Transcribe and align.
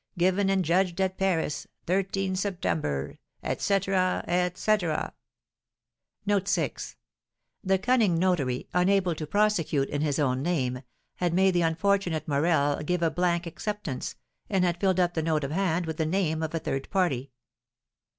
Given 0.17 0.49
and 0.49 0.65
judged 0.65 0.99
at 0.99 1.19
Paris, 1.19 1.67
13 1.85 2.35
September, 2.35 3.19
etc., 3.43 4.23
etc." 4.27 5.13
The 6.25 7.79
cunning 7.79 8.17
notary, 8.17 8.67
unable 8.73 9.13
to 9.13 9.27
prosecute 9.27 9.89
in 9.89 10.01
his 10.01 10.17
own 10.17 10.41
name, 10.41 10.81
had 11.17 11.35
made 11.35 11.53
the 11.53 11.61
unfortunate 11.61 12.27
Morel 12.27 12.77
give 12.81 13.03
a 13.03 13.11
blank 13.11 13.45
acceptance, 13.45 14.15
and 14.49 14.65
had 14.65 14.79
filled 14.79 14.99
up 14.99 15.13
the 15.13 15.21
note 15.21 15.43
of 15.43 15.51
hand 15.51 15.85
with 15.85 15.97
the 15.97 16.07
name 16.07 16.41
of 16.41 16.55
a 16.55 16.59
third 16.59 16.89
party. 16.89 17.29